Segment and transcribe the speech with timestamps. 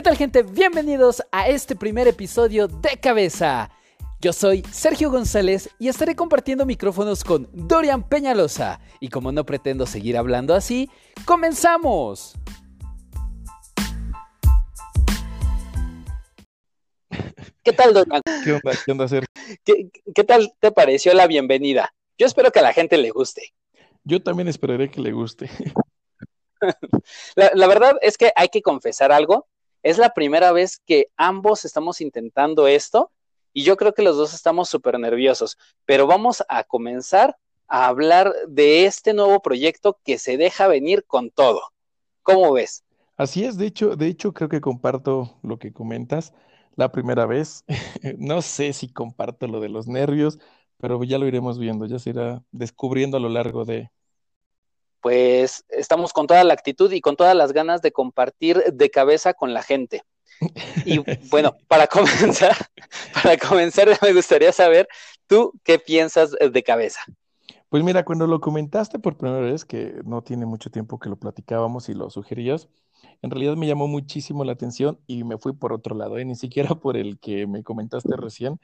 [0.00, 0.42] ¿Qué tal gente?
[0.42, 3.70] Bienvenidos a este primer episodio de Cabeza.
[4.18, 8.80] Yo soy Sergio González y estaré compartiendo micrófonos con Dorian Peñalosa.
[8.98, 10.88] Y como no pretendo seguir hablando así,
[11.26, 12.34] ¡comenzamos!
[17.62, 18.22] ¿Qué tal, Dorian?
[18.42, 19.28] ¿Qué onda, qué onda Sergio?
[19.64, 21.92] ¿Qué, ¿Qué tal te pareció la bienvenida?
[22.16, 23.52] Yo espero que a la gente le guste.
[24.04, 25.50] Yo también esperaré que le guste.
[27.36, 29.46] La, la, verdad es que hay que confesar algo.
[29.82, 33.10] Es la primera vez que ambos estamos intentando esto
[33.52, 38.32] y yo creo que los dos estamos súper nerviosos, pero vamos a comenzar a hablar
[38.48, 41.62] de este nuevo proyecto que se deja venir con todo.
[42.22, 42.84] ¿Cómo ves?
[43.16, 46.32] Así es, de hecho, de hecho creo que comparto lo que comentas
[46.76, 47.64] la primera vez.
[48.18, 50.38] no sé si comparto lo de los nervios,
[50.78, 53.90] pero ya lo iremos viendo, ya se irá descubriendo a lo largo de,
[55.00, 59.34] pues estamos con toda la actitud y con todas las ganas de compartir de cabeza
[59.34, 60.02] con la gente.
[60.84, 60.98] Y
[61.30, 62.56] bueno, para comenzar,
[63.14, 64.88] para comenzar me gustaría saber
[65.26, 67.00] tú qué piensas de cabeza.
[67.68, 71.16] Pues mira, cuando lo comentaste por primera vez, que no tiene mucho tiempo que lo
[71.16, 72.68] platicábamos y lo sugerías,
[73.22, 76.24] en realidad me llamó muchísimo la atención y me fui por otro lado, ¿eh?
[76.24, 78.58] ni siquiera por el que me comentaste recién.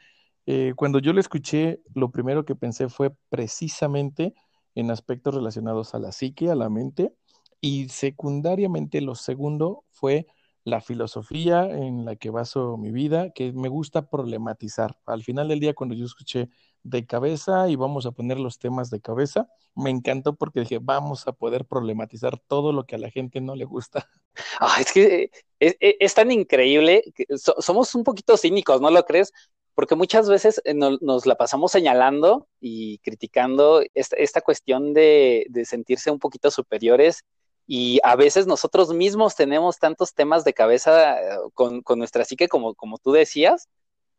[0.47, 4.35] Eh, cuando yo lo escuché, lo primero que pensé fue precisamente
[4.77, 7.13] en aspectos relacionados a la psique, a la mente,
[7.61, 10.29] y secundariamente lo segundo fue
[10.63, 14.99] la filosofía en la que baso mi vida, que me gusta problematizar.
[15.07, 16.51] Al final del día, cuando yo escuché
[16.83, 21.27] de cabeza y vamos a poner los temas de cabeza, me encantó porque dije, vamos
[21.29, 24.09] a poder problematizar todo lo que a la gente no le gusta.
[24.61, 29.03] Ah, es que es, es, tan increíble, que so, somos un poquito cínicos, ¿no lo
[29.07, 29.33] crees?
[29.77, 35.47] Porque muchas veces eh, nos, nos, la pasamos señalando y criticando esta, esta cuestión de,
[35.51, 37.25] de, sentirse un poquito superiores
[37.67, 42.49] y a veces nosotros mismos tenemos tantos temas de cabeza eh, con, con nuestra psique
[42.49, 43.69] como, como tú decías.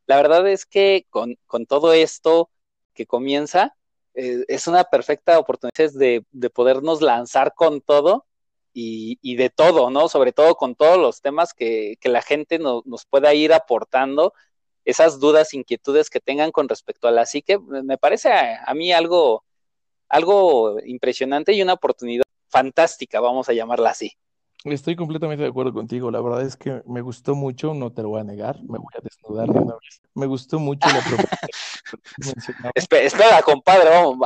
[0.06, 2.51] La verdad es que con, con todo esto
[2.94, 3.75] que comienza,
[4.13, 8.28] eh, es una perfecta oportunidad de, de podernos lanzar con todo
[8.74, 10.07] y, y, de todo, ¿no?
[10.07, 14.34] Sobre todo con todos los temas que, que la gente no, nos pueda ir aportando
[14.88, 18.94] esas dudas, inquietudes que tengan con respecto a la psique, me parece a, a, mí
[18.94, 19.44] algo,
[20.08, 24.14] algo impresionante y una oportunidad fantástica, vamos a llamarla así.
[24.64, 26.09] Estoy completamente de acuerdo contigo.
[26.09, 28.94] La verdad es que me gustó mucho, no te lo voy a negar, me voy
[28.98, 30.02] a desnudar de una vez.
[30.16, 31.48] Me gustó mucho la propuesta.
[32.75, 34.18] espera, espera, compadre, vamos,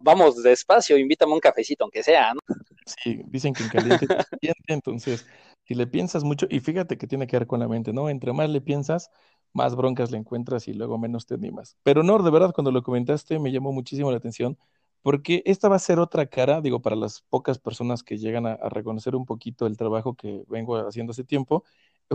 [0.00, 2.40] vamos despacio, invítame un cafecito, aunque sea, ¿no?
[2.86, 5.26] Sí, dicen que en caliente, caliente, entonces,
[5.64, 8.08] si le piensas mucho, y fíjate que tiene que ver con la mente, ¿no?
[8.08, 9.10] Entre más le piensas,
[9.54, 11.78] más broncas le encuentras y luego menos te animas.
[11.82, 14.58] Pero no, de verdad, cuando lo comentaste me llamó muchísimo la atención
[15.04, 18.56] porque esta va a ser otra cara, digo, para las pocas personas que llegan a,
[18.70, 21.62] reconocer un poquito el trabajo que vengo haciendo hace tiempo,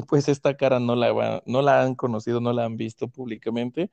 [0.08, 3.92] pues esta cara no la, va, no la han conocido, no la han visto públicamente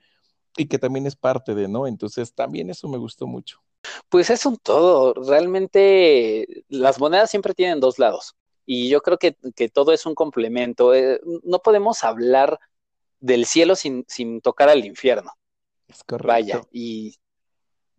[0.56, 1.86] y que también es parte de, ¿no?
[1.86, 3.60] Entonces también eso me gustó mucho.
[4.08, 8.34] Pues es un todo, realmente las monedas siempre tienen dos lados
[8.64, 10.94] y yo creo que, que todo es un complemento.
[10.94, 12.58] Eh, no podemos hablar
[13.26, 15.32] del cielo sin, sin tocar al infierno.
[15.88, 16.28] Es correcto.
[16.28, 17.16] Vaya, y,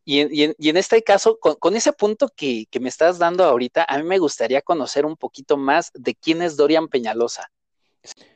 [0.03, 2.89] y, en, y, en, y en este caso, con, con ese punto que, que, me
[2.89, 6.87] estás dando ahorita, a mí me gustaría conocer un poquito más de quién es Dorian
[6.87, 7.51] Peñalosa.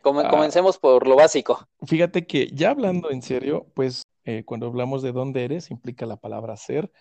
[0.02, 1.68] Come, comencemos ah, por lo básico.
[1.85, 6.18] Fíjate que ya hablando en serio, pues eh, cuando hablamos de dónde eres, implica la
[6.18, 6.91] palabra ser.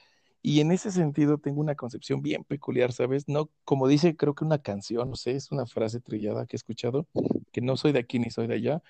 [0.43, 3.28] Y en ese sentido tengo una concepción bien peculiar, ¿sabes?
[3.28, 6.59] No, como dice, creo que una canción, no sé, es una frase trillada que he
[6.59, 7.07] escuchado,
[7.53, 8.83] que no soy de aquí ni soy de allá,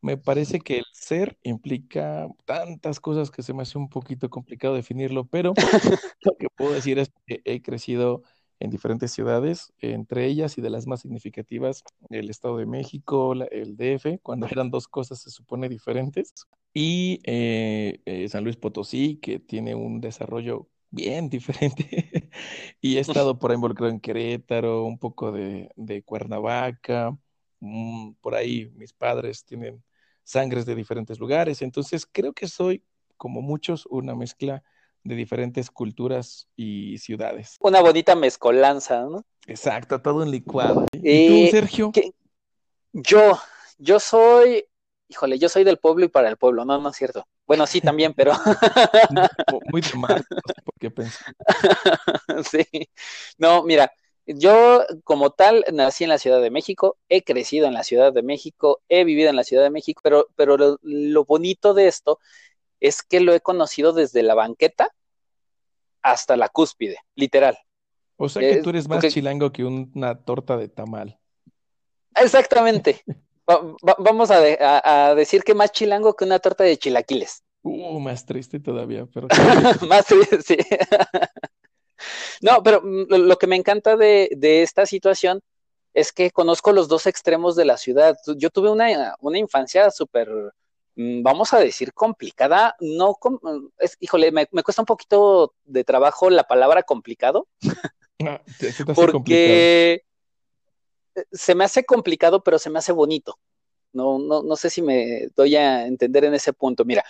[0.00, 4.74] me parece que el ser implica tantas cosas que se me hace un poquito complicado
[4.74, 5.54] definirlo, pero
[6.22, 8.22] lo que puedo decir es que he crecido
[8.60, 13.44] en diferentes ciudades, entre ellas y de las más significativas, el Estado de México, la,
[13.46, 16.34] el DF, cuando eran dos cosas se supone diferentes,
[16.74, 22.30] y eh, eh, San Luis Potosí, que tiene un desarrollo bien diferente,
[22.80, 27.16] y he estado por ahí involucrado en Querétaro, un poco de, de Cuernavaca,
[27.60, 29.82] mmm, por ahí mis padres tienen
[30.28, 31.62] sangres de diferentes lugares.
[31.62, 32.82] Entonces, creo que soy,
[33.16, 34.62] como muchos, una mezcla
[35.02, 37.56] de diferentes culturas y ciudades.
[37.60, 39.24] Una bonita mezcolanza, ¿no?
[39.46, 40.84] Exacto, todo un licuado.
[40.92, 41.92] ¿Y, ¿Y tú, Sergio?
[42.92, 43.38] Yo,
[43.78, 44.66] yo soy,
[45.08, 47.26] híjole, yo soy del pueblo y para el pueblo, no, no es cierto.
[47.46, 48.32] Bueno, sí, también, pero.
[49.72, 51.24] Muy de mal, no sé por qué pensé.
[52.50, 52.90] sí.
[53.38, 53.90] No, mira,
[54.28, 58.22] yo, como tal, nací en la Ciudad de México, he crecido en la Ciudad de
[58.22, 62.18] México, he vivido en la Ciudad de México, pero, pero lo, lo bonito de esto
[62.80, 64.94] es que lo he conocido desde la banqueta
[66.02, 67.58] hasta la cúspide, literal.
[68.16, 71.18] O sea que tú eres más chilango que una torta de tamal.
[72.14, 73.02] Exactamente.
[73.98, 77.44] vamos a, decir que más chilango que una torta de chilaquiles.
[77.62, 79.28] Uh, más triste todavía, pero.
[79.88, 80.56] más triste, sí.
[82.40, 85.40] no, pero mm, lo, que me encanta de, esta situación
[85.94, 88.16] es que conozco los dos extremos de la ciudad.
[88.36, 90.28] Yo tuve una, una infancia súper,
[90.96, 92.76] mm, vamos a decir, complicada.
[92.80, 93.16] No,
[93.78, 97.48] es, híjole, me, cuesta un poquito de trabajo la palabra complicado.
[98.24, 98.42] Ah,
[98.96, 100.02] porque
[101.32, 103.38] se me hace complicado, pero se me hace bonito.
[103.92, 106.84] No, no, no sé si me doy a entender en ese punto.
[106.84, 107.04] Mira,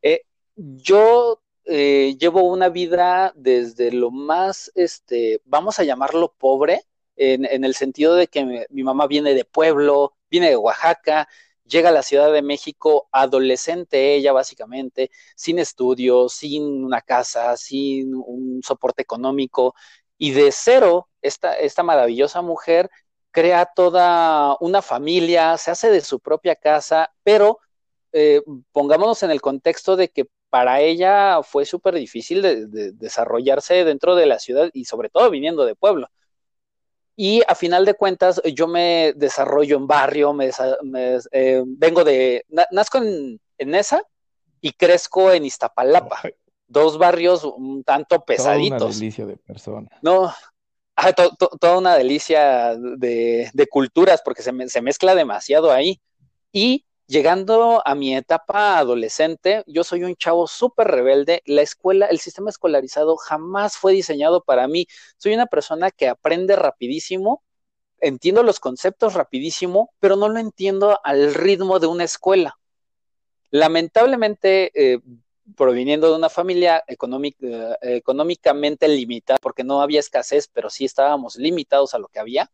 [0.00, 0.22] eh,
[0.56, 6.82] yo eh, llevo una vida desde lo más, este, vamos a llamarlo pobre,
[7.16, 11.28] en, el sentido de que mi, mamá viene de pueblo, viene de Oaxaca,
[11.64, 18.14] llega a la Ciudad de México, adolescente ella básicamente, sin estudios, sin una casa, sin
[18.14, 19.74] un soporte económico,
[20.18, 22.90] y de cero, esta, esta maravillosa mujer
[23.30, 27.60] crea toda una familia, se hace de su propia casa, pero
[28.12, 28.42] eh,
[28.72, 34.26] pongámonos en el contexto de que para ella fue súper difícil de, desarrollarse dentro de
[34.26, 36.08] la ciudad y sobre todo viniendo de pueblo.
[37.16, 40.50] Y a final de cuentas, yo me desarrollo en barrio, me,
[41.32, 44.02] eh, vengo de, nazco en, en, esa
[44.60, 46.20] y crezco en Iztapalapa,
[46.66, 48.78] dos barrios un tanto pesaditos.
[48.78, 49.88] Toda una delicia de persona.
[50.02, 50.32] No,
[50.94, 56.00] Ah, toda una delicia de, culturas porque se, se, mezcla demasiado ahí.
[56.52, 61.42] Y llegando a mi etapa adolescente, yo soy un chavo súper rebelde.
[61.44, 64.86] La escuela, el sistema escolarizado jamás fue diseñado para mí.
[65.18, 67.42] Soy una persona que aprende rapidísimo,
[68.00, 72.58] entiendo los conceptos rapidísimo, pero no lo entiendo al ritmo de una escuela.
[73.50, 75.00] Lamentablemente, eh,
[75.54, 81.92] proviniendo de una familia económica, económicamente limitada, porque no había escasez, pero sí estábamos limitados
[81.92, 82.50] a lo que había.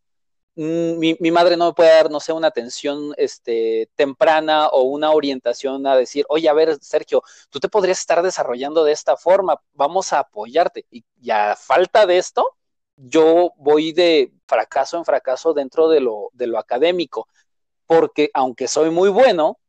[0.61, 5.87] Mi, madre no me puede dar, no sé, una atención este, temprana o una orientación
[5.87, 10.13] a decir, oye, a ver, Sergio, tú te podrías estar desarrollando de esta forma, vamos
[10.13, 10.85] a apoyarte.
[10.91, 12.57] Y, y a falta de esto,
[12.97, 17.29] yo voy de fracaso en fracaso dentro de lo, académico,
[17.87, 19.61] porque aunque soy muy bueno,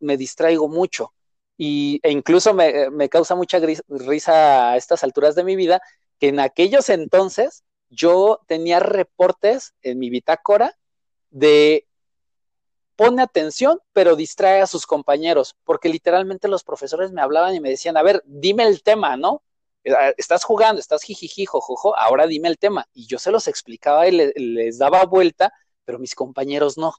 [0.00, 1.12] me distraigo mucho
[1.58, 5.82] y, e incluso me causa mucha risa a estas alturas de mi vida
[6.18, 7.62] que en aquellos entonces
[7.94, 10.76] yo tenía reportes en mi bitácora
[11.30, 11.86] de
[12.96, 17.70] pone atención, pero distrae a sus compañeros, porque literalmente los profesores me hablaban y me
[17.70, 19.42] decían, a ver, dime el tema, ¿no?
[19.84, 22.86] Eh, estás jugando, estás jijiji, jojojo, ahora dime el tema.
[22.92, 25.52] Y yo se los explicaba y les daba vuelta,
[25.84, 26.94] pero mis compañeros no.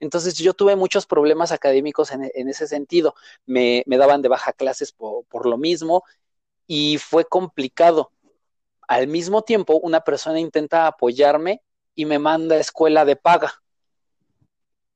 [0.00, 3.14] Entonces yo tuve muchos problemas académicos en, ese sentido.
[3.46, 6.04] Me, daban de baja clases por, lo mismo
[6.66, 8.12] y fue complicado.
[8.88, 11.62] Al mismo tiempo, una persona intenta apoyarme
[11.94, 13.54] y me manda a escuela de paga.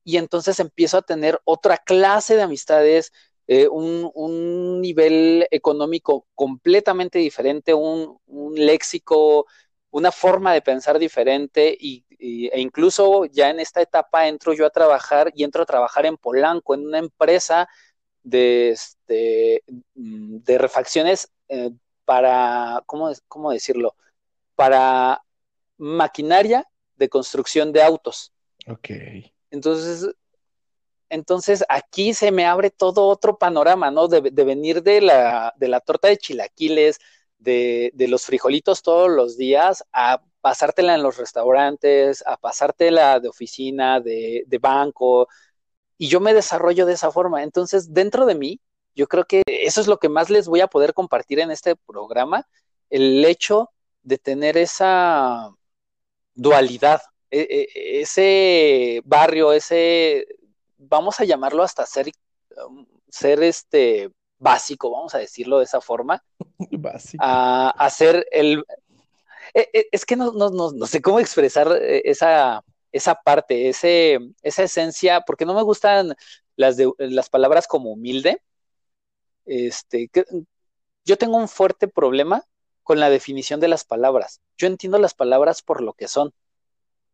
[0.03, 3.11] Y entonces empiezo a tener otra clase de amistades,
[3.47, 8.19] eh, un, nivel económico completamente diferente, un,
[8.55, 9.45] léxico
[9.91, 14.69] una forma de pensar diferente y, e incluso ya en esta etapa entro yo a
[14.69, 17.67] trabajar y entro a trabajar en Polanco, en una empresa
[18.23, 19.63] de, este,
[19.95, 21.71] mm, de refacciones eh,
[22.11, 23.95] para, ¿cómo, ¿cómo decirlo?
[24.55, 25.23] Para
[25.77, 28.33] maquinaria de construcción de autos.
[28.67, 28.89] Ok.
[29.49, 30.13] Entonces,
[31.07, 34.09] entonces aquí se me abre todo otro panorama, ¿no?
[34.09, 36.99] De, de venir de la, de la torta de chilaquiles,
[37.39, 44.01] de, los frijolitos todos los días a pasártela en los restaurantes, a pasártela de oficina,
[44.01, 45.29] de, banco,
[45.97, 47.41] y yo me desarrollo de esa forma.
[47.41, 48.59] Entonces, dentro de mí,
[48.95, 51.75] yo creo que eso es lo que más les voy a poder compartir en este
[51.75, 52.47] programa,
[52.89, 53.69] el hecho
[54.03, 55.49] de tener esa
[56.33, 60.27] dualidad, e, e, ese barrio, ese,
[60.77, 62.11] vamos a llamarlo hasta ser,
[63.09, 66.23] ser este, básico, vamos a decirlo de esa forma,
[67.19, 68.63] a hacer el...
[69.53, 75.45] E, es que no, no, sé cómo expresar esa, esa parte, ese, esa esencia, porque
[75.45, 76.15] no me gustan
[76.55, 78.41] las, de, las palabras como humilde.
[79.45, 80.09] Este,
[81.05, 82.43] yo tengo un fuerte problema
[82.83, 84.41] con la definición de las palabras.
[84.57, 86.33] Yo entiendo las palabras por lo que son.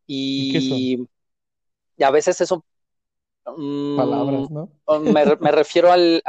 [0.05, 1.07] Y,
[1.99, 2.63] a veces eso...
[3.45, 4.69] Mm, palabras, ¿no?
[4.99, 6.21] me refiero al,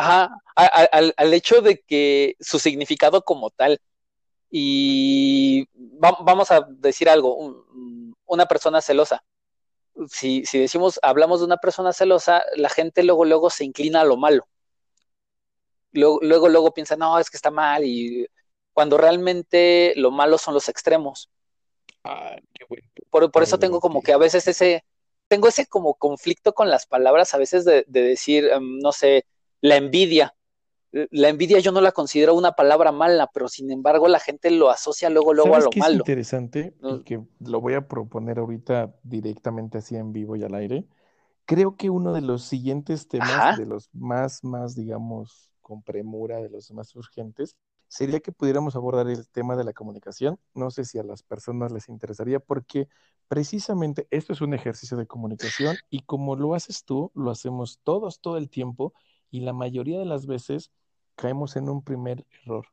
[0.00, 3.82] Ajá, al, hecho de que su significado como tal,
[4.50, 7.66] y vamos a decir algo,
[8.24, 9.22] una persona celosa.
[10.08, 14.04] Si, si decimos, hablamos de una persona celosa, la gente luego, luego se inclina a
[14.04, 14.46] lo malo.
[15.92, 18.26] Luego, luego, luego piensa, no, es que está mal, y
[18.72, 21.30] cuando realmente lo malo son los extremos.
[23.10, 24.84] por, por eso tengo como que a veces ese,
[25.30, 29.26] tengo ese como conflicto con las palabras a veces de, decir, em, no sé,
[29.60, 30.34] la envidia.
[30.92, 34.70] La envidia yo no la considero una palabra mala, pero sin embargo la gente lo
[34.70, 35.94] asocia luego, luego a lo malo.
[35.94, 40.54] Es interesante y que lo voy a proponer ahorita directamente así en vivo y al
[40.54, 40.88] aire.
[41.44, 46.50] Creo que uno de los siguientes temas, de los más, más, digamos, con premura, de
[46.50, 50.36] los más urgentes, sería que pudiéramos abordar el tema de la comunicación.
[50.52, 52.88] No sé si a las personas les interesaría porque
[53.28, 58.20] precisamente esto es un ejercicio de comunicación y como lo haces tú, lo hacemos todos
[58.20, 58.92] todo el tiempo
[59.30, 60.72] y la mayoría de las veces
[61.14, 62.66] caemos en un primer error,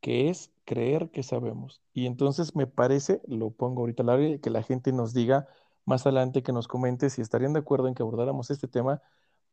[0.00, 1.82] que es creer que sabemos.
[1.92, 5.48] Y entonces me parece, lo pongo ahorita al aire, que la gente nos diga
[5.84, 9.02] más adelante, que nos comente si estarían de acuerdo en que abordáramos este tema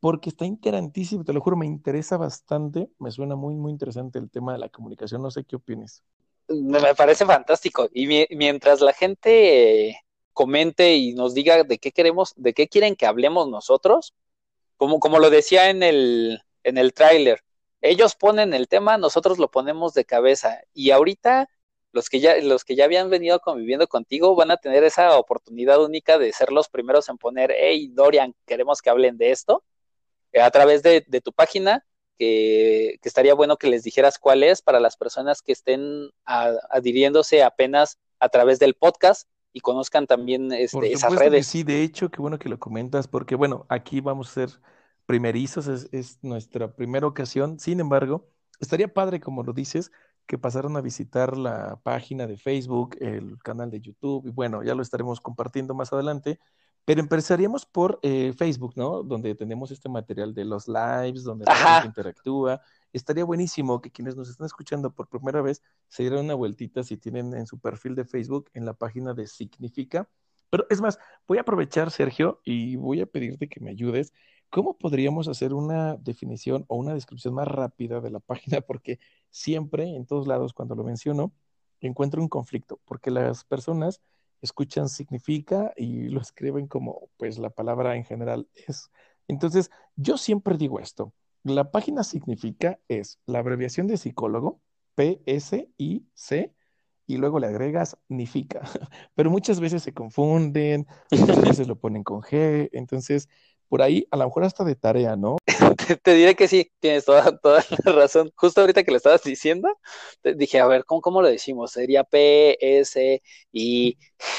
[0.06, 4.30] porque está interesantísimo, te lo juro, me interesa bastante, me suena muy, muy interesante el
[4.30, 6.04] tema de la comunicación, no sé qué opines.
[6.48, 7.90] Me parece fantástico.
[7.92, 10.00] Y mientras la gente
[10.32, 14.14] comente y nos diga de qué queremos, de qué quieren que hablemos nosotros,
[14.78, 17.44] como, como lo decía en el, en el tráiler,
[17.82, 20.60] ellos ponen el tema, nosotros lo ponemos de cabeza.
[20.76, 21.50] Y ahorita
[21.94, 25.84] los que ya, los que ya habían venido conviviendo contigo van a tener esa oportunidad
[25.84, 29.75] única de ser los primeros en poner, hey, Dorian, queremos que hablen de esto eh,
[30.42, 31.86] a través de, tu página,
[32.18, 38.00] que, estaría bueno que les dijeras cuál es para las personas que estén adhiriéndose apenas
[38.20, 41.48] a través del podcast y conozcan también este, esas redes.
[41.48, 44.50] sí, de hecho, qué bueno que lo comentas, porque bueno, aquí vamos a ser
[45.06, 48.28] primerizos, es, es nuestra primera ocasión, sin embargo,
[48.60, 49.92] estaría padre, como lo dices,
[50.26, 54.76] que pasaron a visitar la página de Facebook, el canal de YouTube, y bueno, ya
[54.76, 56.40] lo estaremos compartiendo más adelante,
[56.86, 59.02] pero empezaríamos por eh, Facebook, ¿no?
[59.02, 62.62] Donde tenemos este material de los lives, donde la gente interactúa.
[62.94, 66.96] Estaría buenísimo que quienes nos están escuchando por primera vez se dieran una vueltita si
[66.96, 70.08] tienen en su perfil de Facebook, en la página de Significa.
[70.52, 74.14] Pero es más, voy a aprovechar, Sergio, y voy a pedirte que me ayudes.
[74.52, 78.62] ¿Cómo podríamos hacer una definición o una descripción más rápida de la página?
[78.62, 79.00] Porque
[79.32, 81.34] siempre, en todos lados, cuando lo menciono,
[81.82, 84.02] encuentro un conflicto, porque las personas
[84.42, 88.92] escuchan significa y lo escriben como pues la palabra en general es.
[89.28, 91.14] Entonces, yo siempre digo esto,
[91.44, 94.62] la página significa es la abreviación de psicólogo,
[94.96, 96.54] P-S-I-C,
[97.08, 98.62] y luego le agregas nifica,
[99.16, 103.30] pero muchas veces se confunden, muchas veces lo ponen con G, entonces
[103.68, 105.38] por ahí, a lo mejor hasta de tarea, ¿no?
[106.04, 108.32] te, diré que sí, tienes toda, toda la razón.
[108.36, 109.70] Justo ahorita que lo estabas diciendo,
[110.22, 111.72] te dije, a ver, ¿cómo, cómo lo decimos?
[111.72, 113.98] Sería P, S, I,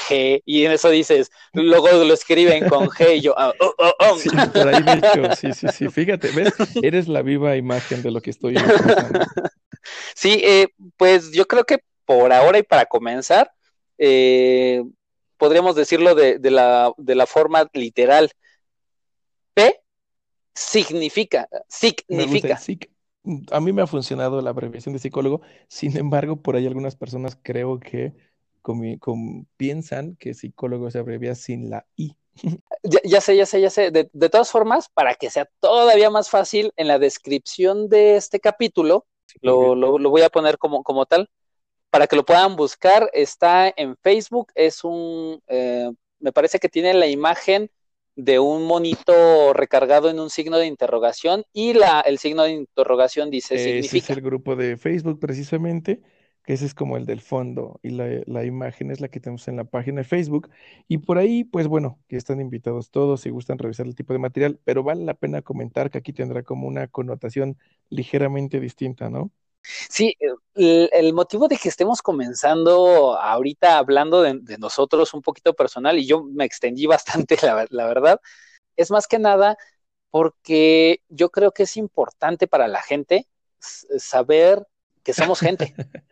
[0.09, 3.93] G, y en eso dices, luego lo escriben con G y yo, ah, oh, oh,
[3.99, 4.17] oh.
[4.17, 6.53] Sí, por ahí sí, sí, sí, fíjate, ¿ves?
[6.81, 9.19] Eres la viva imagen de lo que estoy pensando.
[10.15, 10.67] Sí, eh,
[10.97, 13.51] pues yo creo que por ahora y para comenzar,
[13.97, 14.83] eh,
[15.37, 18.31] podríamos decirlo de, de, la, de la forma literal.
[19.57, 19.81] P
[20.53, 22.59] significa, significa.
[23.51, 27.39] A mí me ha funcionado la abreviación de psicólogo, sin embargo, por ahí algunas personas
[27.41, 28.13] creo que
[29.57, 32.15] piensan que psicólogo se abrevia sin la I.
[33.03, 33.89] Ya, sé, ya sé, ya sé.
[33.89, 38.39] De, de, todas formas, para que sea todavía más fácil, en la descripción de este
[38.39, 39.07] capítulo,
[39.41, 41.29] lo, lo, lo, voy a poner como, como tal,
[41.89, 43.09] para que lo puedan buscar.
[43.13, 47.71] Está en Facebook, es un, eh, me parece que tiene la imagen
[48.17, 53.29] de un monito recargado en un signo de interrogación y la, el signo de interrogación
[53.29, 56.01] dice Ese es el grupo de Facebook precisamente,
[56.43, 59.47] que ese es como el del fondo y la, la, imagen es la que tenemos
[59.47, 60.49] en la página de Facebook.
[60.87, 64.19] Y por ahí, pues bueno, que están invitados todos si gustan revisar el tipo de
[64.19, 67.55] material, pero vale la pena comentar que aquí tendrá como una connotación
[67.91, 69.31] ligeramente distinta, ¿no?
[69.89, 70.15] Sí,
[70.55, 76.05] eh, el, motivo de que estemos comenzando ahorita hablando de, nosotros un poquito personal, y
[76.05, 76.85] yo me extendí
[77.25, 78.19] bastante, la, verdad,
[78.75, 79.57] es más que nada
[80.11, 83.27] porque yo creo que es importante para la gente
[83.59, 84.65] saber
[85.03, 85.73] que somos gente.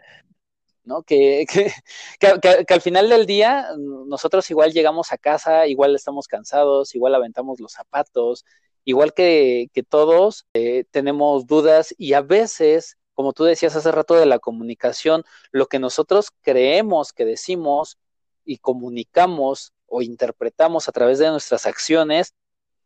[0.84, 1.02] ¿no?
[1.04, 1.72] Que, que,
[2.20, 7.60] que, al final del día nosotros igual llegamos a casa, igual estamos cansados, igual aventamos
[7.60, 8.46] los zapatos,
[8.86, 14.28] igual que, todos eh, tenemos dudas y a veces como tú decías hace rato de
[14.28, 17.98] la comunicación, lo que nosotros creemos que decimos
[18.44, 22.36] y comunicamos o interpretamos a través de nuestras acciones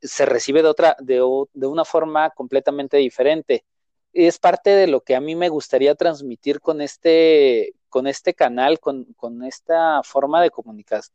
[0.01, 3.65] se recibe de otra, de, una forma completamente diferente.
[4.13, 8.79] Es parte de lo que a mí me gustaría transmitir con este, con este canal,
[8.79, 10.51] con, con esta forma de,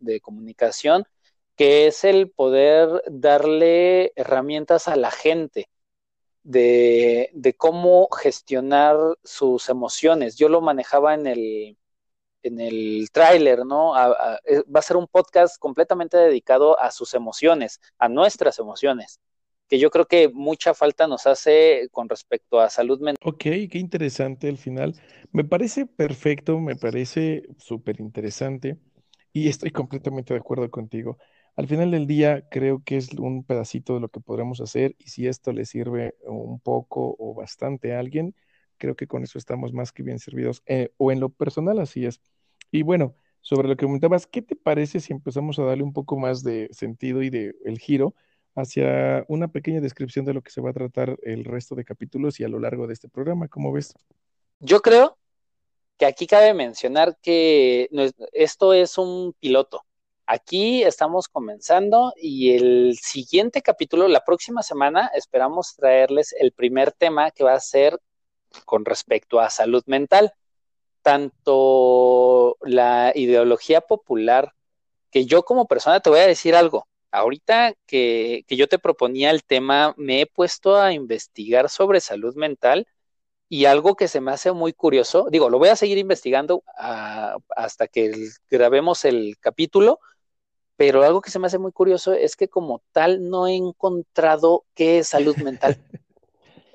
[0.01, 1.07] de comunicación,
[1.57, 5.69] que es el poder darle herramientas a la gente
[6.45, 10.37] de, cómo gestionar sus emociones.
[10.37, 11.79] Yo lo manejaba en el,
[12.43, 13.95] en el tráiler, ¿no?
[14.47, 19.21] Eh, va a ser un podcast completamente dedicado a sus emociones, a nuestras emociones,
[19.69, 23.21] que yo creo que mucha falta nos hace con respecto a salud mental.
[23.27, 24.95] Ok, qué interesante el final.
[25.33, 28.79] Me parece perfecto, me parece súper interesante
[29.33, 31.19] y estoy completamente de acuerdo contigo.
[31.57, 35.09] Al final del día creo que es un pedacito de lo que podremos hacer y
[35.11, 38.35] si esto le sirve un poco o bastante a alguien,
[38.77, 40.63] creo que con eso estamos más que bien servidos.
[40.67, 42.21] Eh, o en lo personal así es.
[42.73, 46.17] Y bueno, sobre lo que comentabas, ¿qué te parece si empezamos a darle un poco
[46.19, 48.15] más de sentido y de el giro
[48.57, 52.41] hacia una pequeña descripción de lo que se va a tratar el resto de capítulos
[52.41, 53.49] y a lo largo de este programa?
[53.49, 53.95] ¿Cómo ves?
[54.61, 55.19] Yo creo
[55.99, 57.89] que aquí cabe mencionar que
[58.33, 59.85] esto es un piloto.
[60.27, 67.31] Aquí estamos comenzando y el siguiente capítulo, la próxima semana, esperamos traerles el primer tema
[67.31, 67.99] que va a ser
[68.65, 70.33] con respecto a salud mental
[71.05, 74.55] tanto la ideología popular,
[75.11, 76.89] que yo como persona te voy a decir algo.
[77.13, 82.89] Ahorita que, yo te proponía el tema, me he puesto a investigar sobre salud mental
[83.51, 87.37] y algo que se me hace muy curioso, digo, lo voy a seguir investigando ah,
[87.55, 90.01] hasta que grabemos el capítulo,
[90.77, 94.65] pero algo que se me hace muy curioso es que como tal no he encontrado
[94.75, 95.79] qué es salud mental.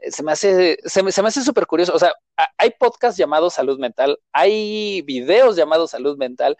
[0.07, 1.93] se me hace, se me, hace súper curioso.
[1.93, 2.13] O sea,
[2.57, 6.57] hay podcasts llamados salud mental, hay videos llamados salud mental,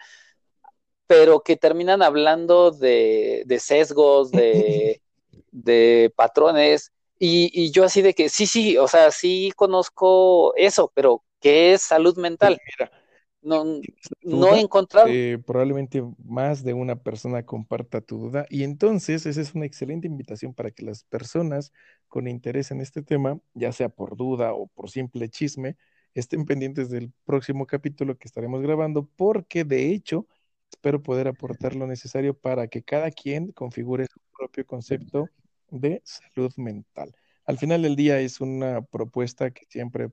[1.06, 5.00] pero que terminan hablando de, sesgos, de,
[5.50, 6.92] de patrones.
[7.18, 11.74] Y, y, yo así de que sí, sí, o sea, sí conozco eso, pero ¿qué
[11.74, 12.58] es salud mental?
[12.78, 12.90] Mira,
[13.42, 13.64] no,
[14.22, 15.08] no he encontrado.
[15.08, 20.06] Eh, probablemente más de una persona comparta tu duda y entonces esa es una excelente
[20.06, 21.72] invitación para que las personas
[22.08, 25.76] con interés en este tema, ya sea por duda o por simple chisme,
[26.14, 30.26] estén pendientes del próximo capítulo que estaremos grabando porque de hecho
[30.70, 35.28] espero poder aportar lo necesario para que cada quien configure su propio concepto
[35.70, 37.14] de salud mental.
[37.44, 40.10] Al final del día es una propuesta que siempre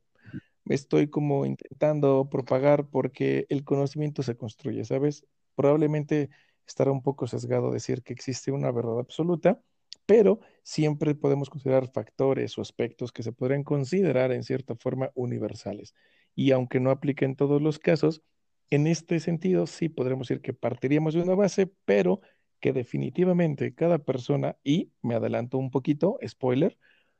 [0.69, 5.25] estoy como intentando propagar porque el conocimiento se construye, ¿sabes?
[5.55, 6.29] Probablemente
[6.65, 9.61] estará un poco sesgado decir que existe una verdad absoluta,
[10.05, 15.93] pero siempre podemos considerar factores o aspectos que se podrían considerar en cierta forma universales.
[16.35, 18.21] Y aunque no aplique en todos los casos,
[18.69, 22.21] en este sentido sí podremos decir que partiríamos de una base, pero
[22.59, 26.77] que definitivamente cada persona, y me adelanto un poquito, spoiler,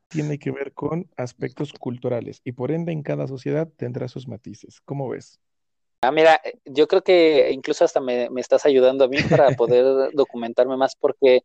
[0.08, 4.82] tiene que ver con aspectos culturales y por ende en cada sociedad tendrá sus matices.
[4.82, 5.40] ¿Cómo ves?
[6.02, 10.78] Ah, mira, yo creo que incluso hasta me, estás ayudando a mí para poder documentarme
[10.78, 11.42] más porque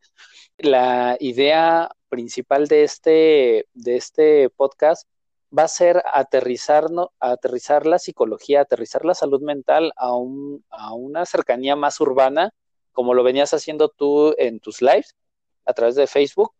[0.59, 5.09] la idea principal de este, de este podcast
[5.57, 6.87] va a ser aterrizar,
[7.18, 12.53] aterrizar la psicología, aterrizar la salud mental a, un, a una cercanía más urbana,
[12.92, 15.16] como lo venías haciendo tú en tus lives
[15.64, 16.53] a través de Facebook,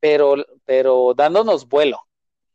[0.00, 2.08] pero, pero dándonos vuelo,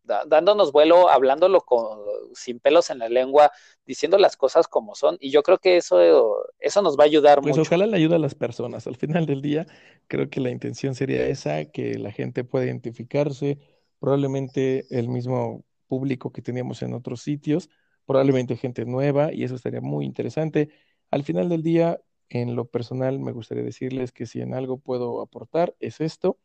[0.04, 2.00] dándonos vuelo, hablándolo con,
[2.34, 3.52] sin pelos en la lengua,
[3.86, 7.42] diciendo las cosas como son, y yo creo que eso, eso nos va a ayudar
[7.42, 7.68] pues mucho.
[7.68, 8.88] ojalá le ayude a las personas.
[8.88, 9.66] Al final del día,
[10.08, 13.60] creo que la intención sería esa, que la gente pueda identificarse,
[14.00, 17.70] probablemente el mismo público que teníamos en otros sitios,
[18.06, 20.70] probablemente gente nueva, y eso estaría muy interesante.
[21.12, 25.22] Al final del día, en lo personal, me gustaría decirles que si en algo puedo
[25.22, 26.38] aportar, es esto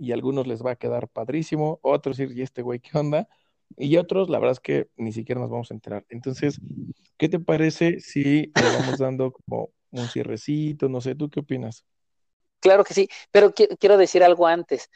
[0.00, 3.28] y a algunos les va a quedar padrísimo, otros decir, ¿y este güey qué onda?
[3.76, 6.06] Y otros, la verdad es que ni siquiera nos vamos a enterar.
[6.08, 6.58] Entonces,
[7.18, 10.88] ¿qué te parece si le vamos dando como un cierrecito?
[10.88, 11.84] No sé, ¿tú qué opinas?
[12.60, 14.90] Claro que sí, pero quiero decir algo antes.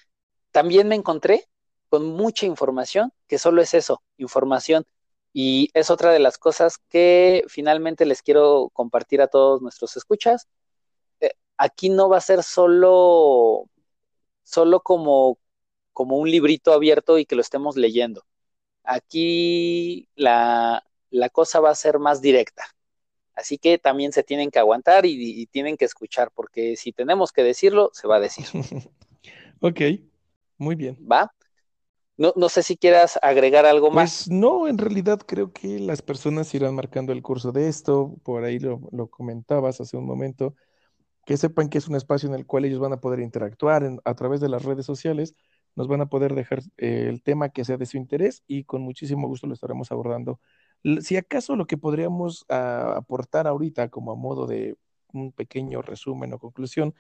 [0.51, 1.45] También me encontré
[1.91, 4.85] con mucha información, que solo es eso, información.
[5.35, 10.49] Y es otra de las cosas que finalmente les quiero compartir a todos nuestros escuchas.
[11.21, 13.69] Eh, aquí no va a ser solo
[14.45, 15.39] solo como,
[15.93, 18.25] como un librito abierto y que lo estemos leyendo.
[18.85, 20.85] Aquí la,
[21.33, 22.65] cosa va a ser más directa.
[23.35, 27.43] Así que también se tienen que aguantar y, tienen que escuchar, porque si tenemos que
[27.43, 28.47] decirlo, se va a decir.
[29.61, 29.81] ok,
[30.59, 30.97] muy bien.
[31.11, 31.35] ¿Va?
[32.17, 34.27] No, no, sé si quieras agregar algo más.
[34.27, 38.45] Pues no, en realidad creo que las personas irán marcando el curso de esto, por
[38.45, 40.55] ahí lo, lo comentabas hace un momento
[41.27, 44.15] que sepan que es un espacio en el cual ellos van a poder interactuar a
[44.15, 45.35] través de las redes sociales,
[45.77, 48.83] nos van a poder dejar eh, el tema que sea de su interés y con
[48.83, 50.41] muchísimo gusto lo estaremos abordando.
[51.01, 54.77] Si acaso lo que podríamos ah, aportar ahorita como a modo de
[55.13, 56.95] un pequeño resumen o conclusión,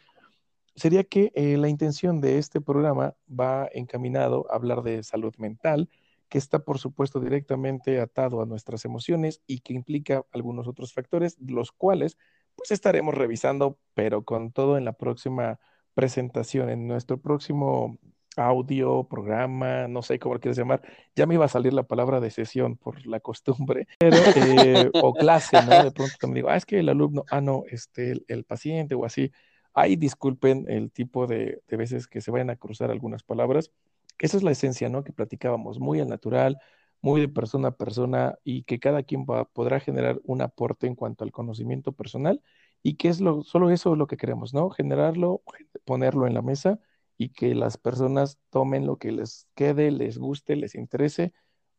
[0.75, 5.89] sería que eh, la intención de este programa va encaminado a hablar de salud mental,
[6.29, 11.37] que está por supuesto directamente atado a nuestras emociones y que implica algunos otros factores,
[11.39, 12.17] los cuales
[12.57, 15.59] pues estaremos revisando, pero con todo en la próxima
[15.95, 17.99] presentación, en nuestro próximo
[18.37, 20.83] audio, programa, no sé cómo lo quieres llamar.
[21.14, 25.14] Ya me iba a salir la palabra de sesión por la costumbre, pero, eh, o
[25.14, 25.85] clase, ¿no?
[25.85, 29.05] De pronto también digo, ah, es que el alumno, ah, no, este, el, paciente o
[29.05, 29.33] así.
[29.73, 33.73] Ahí disculpen el tipo de, de, veces que se vayan a cruzar algunas palabras.
[34.19, 35.03] Esa es la esencia, ¿no?
[35.03, 36.59] Que platicábamos, muy al natural,
[37.05, 40.95] muy de persona a persona y que cada quien va, podrá generar un aporte en
[40.95, 42.43] cuanto al conocimiento personal
[42.83, 44.71] y que es lo, solo eso lo que queremos, ¿no?
[44.71, 45.43] Generarlo,
[45.85, 46.81] ponerlo en la mesa
[47.19, 51.35] y que las personas tomen lo que les quede, les guste, les interese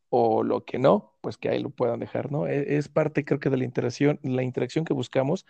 [0.09, 2.47] o lo que no, pues que ahí lo puedan dejar, ¿no?
[2.47, 5.45] E, es, parte, creo que, de la interacción, la interacción que buscamos.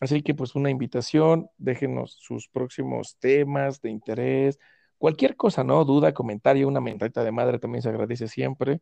[0.00, 4.58] Así que, pues, una invitación, déjenos sus próximos temas de interés,
[4.98, 5.84] cualquier cosa, ¿no?
[5.84, 8.80] Duda, comentario, una mentita de madre también se agradece siempre.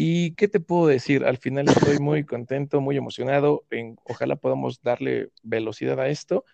[0.00, 1.24] ¿Y qué te puedo decir?
[1.24, 3.64] Al final estoy muy contento, muy emocionado.
[4.04, 6.44] Ojalá podamos darle velocidad a esto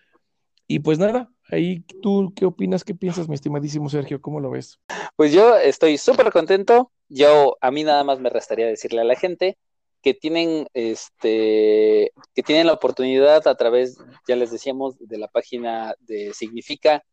[0.65, 2.83] y pues nada, ahí tú, ¿qué opinas?
[2.83, 4.19] ¿Qué piensas, mi estimadísimo Sergio?
[4.19, 4.79] ¿Cómo lo ves?
[5.15, 6.91] Pues yo estoy súper contento.
[7.07, 9.59] Yo, a mí nada más me restaría decirle a la gente
[10.01, 15.93] que tienen, este, que tienen la oportunidad a través, ya les decíamos, de la página
[15.99, 17.03] de Significa,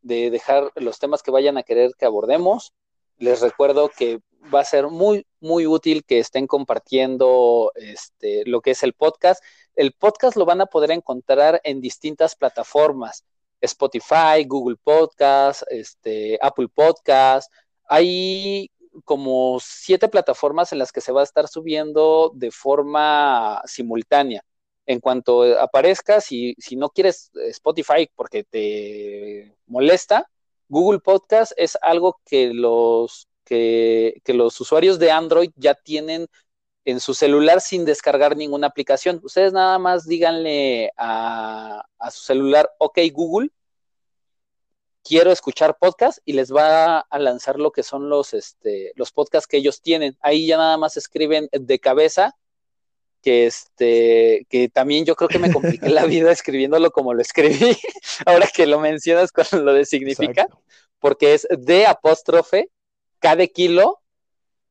[0.00, 2.72] de dejar los temas que vayan a querer que abordemos.
[3.18, 4.20] Les recuerdo que
[4.54, 9.42] va a ser muy, muy útil que estén compartiendo este, lo que es el podcast
[9.74, 13.24] el podcast lo van a poder encontrar en distintas plataformas,
[13.60, 17.50] Spotify, Google Podcast, este, Apple Podcast.
[17.86, 18.70] Hay
[19.04, 24.44] como siete plataformas en las que se va a estar subiendo de forma simultánea.
[24.84, 30.28] En cuanto aparezca, si, si no quieres Spotify porque te molesta,
[30.68, 36.28] Google Podcast es algo que los, que, que los usuarios de Android ya tienen
[36.84, 39.20] en su celular sin descargar ninguna aplicación.
[39.22, 43.50] Ustedes nada más díganle a, su celular, ok Google,
[45.04, 49.46] quiero escuchar podcast y les va a lanzar lo que son los, este, los podcasts
[49.46, 50.16] que ellos tienen.
[50.20, 52.36] Ahí ya nada más escriben de cabeza,
[53.20, 57.76] que este, que también yo creo que me compliqué la vida escribiéndolo como lo escribí,
[58.26, 60.48] ahora que lo mencionas con lo de significa,
[60.98, 62.68] porque es de apóstrofe,
[63.22, 64.02] cada kilo,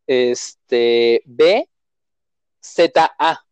[0.05, 1.67] este, B,
[2.61, 3.45] ZA.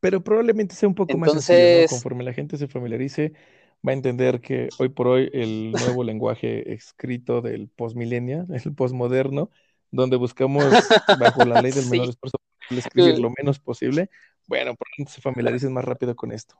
[0.00, 3.32] Pero probablemente sea un poco más sencillo, Conforme la gente se familiarice,
[3.86, 9.50] va a entender que hoy por hoy el nuevo lenguaje escrito del postmillennial, el postmoderno,
[9.90, 10.64] donde buscamos
[11.18, 12.38] bajo la ley del menor esfuerzo
[12.70, 14.08] escribir lo menos posible,
[14.46, 16.56] bueno, probablemente se familiaricen más rápido con esto.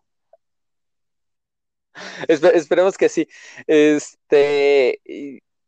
[2.29, 3.29] esperemos que sí.
[3.67, 5.01] Este,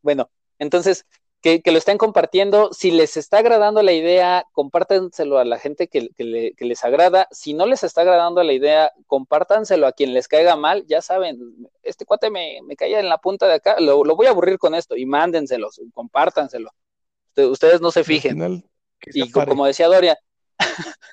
[0.03, 1.07] bueno, entonces,
[1.41, 2.73] que, lo estén compartiendo.
[2.73, 6.11] Si les está agradando la idea, compártanselo a la gente que,
[6.59, 7.29] les agrada.
[7.31, 10.85] Si no les está agradando la idea, compártanselo a quien les caiga mal.
[10.87, 11.39] Ya saben,
[11.83, 14.75] este cuate me, me caía en la punta de acá, lo, voy a aburrir con
[14.75, 16.71] esto y mándenselo, compártanselo.
[17.37, 18.65] Ustedes no se fijen.
[19.07, 20.19] y como decía Doria,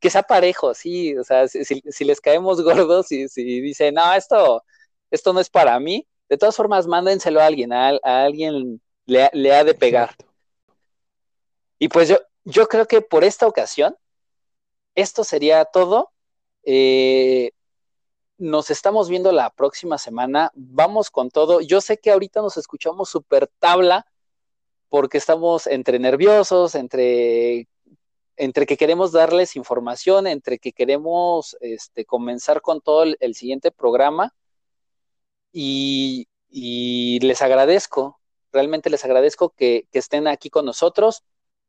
[0.00, 4.62] que sea parejo, sí, o sea, si, les caemos gordos y si dicen, no, esto,
[5.10, 9.52] esto no es para mí, de todas formas, mándenselo a alguien, a, a alguien le,
[9.52, 10.14] ha de pegar.
[11.78, 13.96] Y pues yo, yo creo que por esta ocasión,
[14.94, 16.12] esto sería todo.
[16.62, 17.52] Eh,
[18.36, 20.52] nos estamos viendo la próxima semana.
[20.54, 21.60] Vamos con todo.
[21.60, 24.06] Yo sé que ahorita nos escuchamos súper tabla
[24.88, 27.66] porque estamos entre nerviosos, entre,
[28.36, 34.34] entre que queremos darles información, entre que queremos este, comenzar con todo el, siguiente programa.
[35.52, 38.17] Y, y les agradezco,
[38.52, 41.24] realmente les agradezco que, estén aquí con nosotros.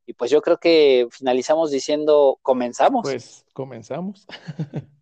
[0.05, 3.03] Y pues yo creo que finalizamos diciendo, comenzamos.
[3.03, 4.25] Pues comenzamos.